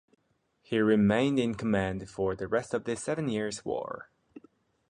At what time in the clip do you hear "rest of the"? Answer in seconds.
2.47-2.95